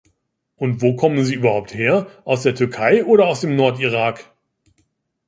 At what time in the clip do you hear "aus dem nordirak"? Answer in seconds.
3.27-4.31